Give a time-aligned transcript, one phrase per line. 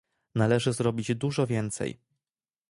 [0.35, 1.99] należy zrobić dużo więcej